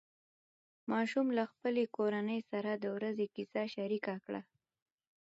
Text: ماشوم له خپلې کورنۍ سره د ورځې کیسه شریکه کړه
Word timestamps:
ماشوم 0.91 1.27
له 1.37 1.43
خپلې 1.51 1.83
کورنۍ 1.97 2.39
سره 2.51 2.71
د 2.75 2.85
ورځې 2.95 3.25
کیسه 3.35 3.61
شریکه 3.75 4.15
کړه 4.25 4.41